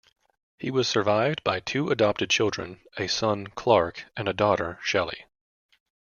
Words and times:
He 0.57 0.71
was 0.71 0.87
survived 0.87 1.43
by 1.43 1.59
two 1.59 1.91
adopted 1.91 2.31
children, 2.31 2.81
a 2.97 3.05
son, 3.07 3.45
Clark, 3.45 4.05
and 4.17 4.27
a 4.27 4.33
daughter, 4.33 4.79
Shelley. 4.81 5.25